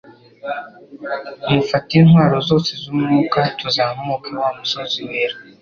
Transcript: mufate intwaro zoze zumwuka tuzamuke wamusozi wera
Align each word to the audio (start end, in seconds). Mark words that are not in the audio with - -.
mufate 1.51 1.91
intwaro 2.01 2.35
zoze 2.47 2.73
zumwuka 2.83 3.39
tuzamuke 3.59 4.29
wamusozi 4.41 4.99
wera 5.07 5.35